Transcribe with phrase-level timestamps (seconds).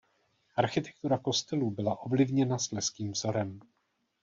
[0.55, 3.59] Architektura kostelů byla ovlivněna slezským vzorem.